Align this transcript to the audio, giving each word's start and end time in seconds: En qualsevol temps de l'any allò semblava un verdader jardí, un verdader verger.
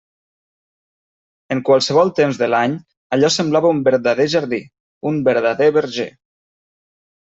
En 1.55 1.59
qualsevol 1.67 2.09
temps 2.19 2.39
de 2.43 2.49
l'any 2.53 2.73
allò 3.17 3.31
semblava 3.35 3.75
un 3.75 3.83
verdader 3.91 4.27
jardí, 4.37 4.63
un 5.13 5.21
verdader 5.29 5.73
verger. 5.77 6.09